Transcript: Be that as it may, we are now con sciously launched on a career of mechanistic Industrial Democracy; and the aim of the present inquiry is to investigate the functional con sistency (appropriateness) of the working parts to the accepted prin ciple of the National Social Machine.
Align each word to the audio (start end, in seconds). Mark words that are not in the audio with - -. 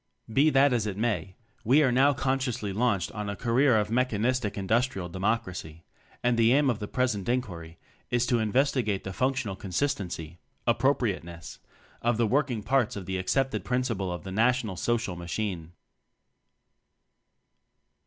Be 0.33 0.49
that 0.49 0.73
as 0.73 0.87
it 0.87 0.97
may, 0.97 1.35
we 1.63 1.83
are 1.83 1.91
now 1.91 2.11
con 2.11 2.39
sciously 2.39 2.73
launched 2.73 3.11
on 3.11 3.29
a 3.29 3.35
career 3.35 3.77
of 3.77 3.91
mechanistic 3.91 4.57
Industrial 4.57 5.07
Democracy; 5.07 5.83
and 6.23 6.39
the 6.39 6.53
aim 6.53 6.71
of 6.71 6.79
the 6.79 6.87
present 6.87 7.29
inquiry 7.29 7.77
is 8.09 8.25
to 8.25 8.39
investigate 8.39 9.03
the 9.03 9.13
functional 9.13 9.55
con 9.55 9.69
sistency 9.69 10.37
(appropriateness) 10.65 11.59
of 12.01 12.17
the 12.17 12.25
working 12.25 12.63
parts 12.63 12.95
to 12.95 13.01
the 13.01 13.17
accepted 13.19 13.63
prin 13.63 13.83
ciple 13.83 14.09
of 14.11 14.23
the 14.23 14.31
National 14.31 14.75
Social 14.75 15.15
Machine. 15.15 15.71